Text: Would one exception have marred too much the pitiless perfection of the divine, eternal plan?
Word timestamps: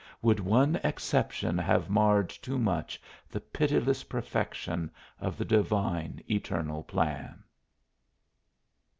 Would 0.23 0.39
one 0.39 0.77
exception 0.77 1.59
have 1.59 1.87
marred 1.87 2.29
too 2.29 2.57
much 2.57 2.99
the 3.29 3.39
pitiless 3.39 4.03
perfection 4.03 4.89
of 5.19 5.37
the 5.37 5.45
divine, 5.45 6.23
eternal 6.27 6.81
plan? 6.81 7.43